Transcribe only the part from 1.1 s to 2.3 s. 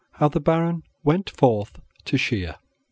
Forth to